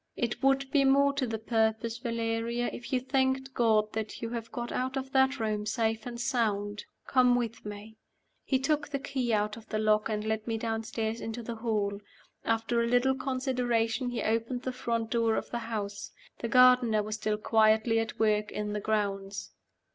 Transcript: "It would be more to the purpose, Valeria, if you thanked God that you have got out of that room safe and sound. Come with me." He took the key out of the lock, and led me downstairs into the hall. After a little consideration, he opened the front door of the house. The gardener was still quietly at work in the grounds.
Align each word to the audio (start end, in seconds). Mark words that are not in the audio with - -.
"It 0.15 0.41
would 0.41 0.71
be 0.71 0.83
more 0.83 1.13
to 1.13 1.27
the 1.27 1.37
purpose, 1.37 1.99
Valeria, 1.99 2.71
if 2.73 2.91
you 2.91 2.99
thanked 2.99 3.53
God 3.53 3.93
that 3.93 4.19
you 4.19 4.31
have 4.31 4.51
got 4.51 4.71
out 4.71 4.97
of 4.97 5.11
that 5.11 5.37
room 5.39 5.67
safe 5.67 6.07
and 6.07 6.19
sound. 6.19 6.85
Come 7.05 7.35
with 7.35 7.63
me." 7.67 7.97
He 8.43 8.57
took 8.57 8.87
the 8.89 8.97
key 8.97 9.31
out 9.31 9.57
of 9.57 9.69
the 9.69 9.77
lock, 9.77 10.09
and 10.09 10.25
led 10.25 10.47
me 10.47 10.57
downstairs 10.57 11.21
into 11.21 11.43
the 11.43 11.57
hall. 11.57 11.99
After 12.43 12.81
a 12.81 12.87
little 12.87 13.13
consideration, 13.13 14.09
he 14.09 14.23
opened 14.23 14.63
the 14.63 14.71
front 14.73 15.11
door 15.11 15.35
of 15.35 15.51
the 15.51 15.59
house. 15.59 16.09
The 16.39 16.47
gardener 16.47 17.03
was 17.03 17.13
still 17.13 17.37
quietly 17.37 17.99
at 17.99 18.17
work 18.17 18.51
in 18.51 18.73
the 18.73 18.81
grounds. 18.81 19.51